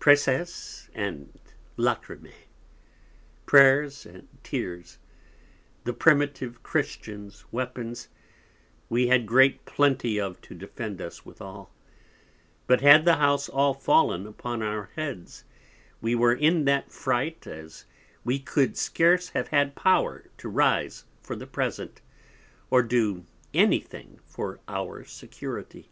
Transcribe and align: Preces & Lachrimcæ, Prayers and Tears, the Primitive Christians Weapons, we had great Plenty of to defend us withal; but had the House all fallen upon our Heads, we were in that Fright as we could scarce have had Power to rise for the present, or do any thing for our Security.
Preces 0.00 0.90
& 1.22 1.78
Lachrimcæ, 1.78 2.32
Prayers 3.46 4.04
and 4.04 4.26
Tears, 4.42 4.98
the 5.84 5.92
Primitive 5.92 6.60
Christians 6.64 7.44
Weapons, 7.52 8.08
we 8.88 9.06
had 9.06 9.26
great 9.28 9.64
Plenty 9.64 10.18
of 10.18 10.40
to 10.40 10.56
defend 10.56 11.00
us 11.00 11.24
withal; 11.24 11.72
but 12.66 12.80
had 12.80 13.04
the 13.04 13.14
House 13.14 13.48
all 13.48 13.74
fallen 13.74 14.26
upon 14.26 14.60
our 14.60 14.90
Heads, 14.96 15.44
we 16.00 16.16
were 16.16 16.34
in 16.34 16.64
that 16.64 16.90
Fright 16.90 17.46
as 17.46 17.84
we 18.24 18.40
could 18.40 18.76
scarce 18.76 19.28
have 19.28 19.46
had 19.54 19.76
Power 19.76 20.28
to 20.38 20.48
rise 20.48 21.04
for 21.22 21.36
the 21.36 21.46
present, 21.46 22.00
or 22.70 22.82
do 22.82 23.24
any 23.54 23.78
thing 23.78 24.18
for 24.24 24.58
our 24.66 25.04
Security. 25.04 25.90